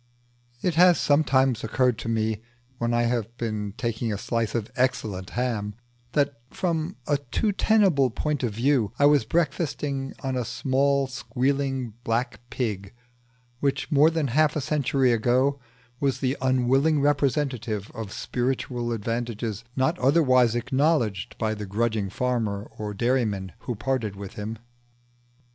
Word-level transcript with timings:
It 0.63 0.73
has 0.73 0.97
sometimes 0.99 1.63
occurred 1.63 1.99
to 1.99 2.09
me 2.09 2.41
when 2.79 2.91
I 2.91 3.03
have 3.03 3.37
been 3.37 3.75
taking 3.77 4.11
a 4.11 4.17
slice 4.17 4.55
of 4.55 4.71
excellent 4.75 5.29
ham 5.37 5.75
that, 6.13 6.39
from 6.49 6.95
a 7.05 7.17
too 7.17 7.51
tenable 7.51 8.09
point 8.09 8.41
of 8.41 8.51
view, 8.51 8.93
I 8.97 9.05
was 9.05 9.25
breakfasting 9.25 10.15
on 10.23 10.35
a 10.35 10.43
small 10.43 11.05
squealing 11.05 11.93
black 12.03 12.39
pig 12.49 12.95
which, 13.59 13.91
more 13.91 14.09
than 14.09 14.29
half 14.29 14.55
a 14.55 14.61
century 14.61 15.11
ago, 15.11 15.59
was 15.99 16.19
the 16.19 16.35
unwilling 16.41 16.99
representative 16.99 17.91
of 17.93 18.11
spiritual 18.11 18.93
advantages 18.93 19.63
not 19.75 19.99
otherwise 19.99 20.55
acknowledged 20.55 21.37
by 21.37 21.53
the 21.53 21.67
grudging 21.67 22.09
farmer 22.09 22.63
or 22.75 22.95
dairyman 22.95 23.51
who 23.59 23.75
parted 23.75 24.15
with 24.15 24.33
him. 24.33 24.57